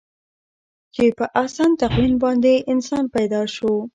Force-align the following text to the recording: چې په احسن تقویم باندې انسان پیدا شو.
چې 0.93 1.05
په 1.17 1.25
احسن 1.41 1.69
تقویم 1.81 2.13
باندې 2.23 2.53
انسان 2.73 3.03
پیدا 3.15 3.41
شو. 3.55 3.73